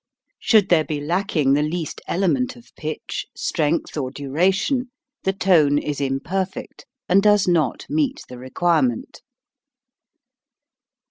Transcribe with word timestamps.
Should 0.39 0.69
there 0.69 0.83
be 0.83 0.99
lacking 0.99 1.53
the 1.53 1.61
least 1.61 2.01
element 2.07 2.55
of 2.55 2.73
pitch, 2.75 3.27
strength, 3.35 3.95
or 3.95 4.09
duration, 4.09 4.89
the 5.25 5.31
tone 5.31 5.77
is 5.77 5.99
imper 5.99 6.49
fect 6.51 6.87
and 7.07 7.21
does 7.21 7.47
not 7.47 7.85
meet 7.87 8.23
the 8.27 8.39
requirement. 8.39 9.21